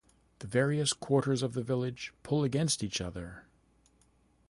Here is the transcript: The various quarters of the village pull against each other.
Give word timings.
The 0.39 0.47
various 0.47 0.93
quarters 0.93 1.43
of 1.43 1.53
the 1.53 1.61
village 1.61 2.11
pull 2.23 2.43
against 2.43 2.83
each 2.83 3.01
other. 3.01 3.43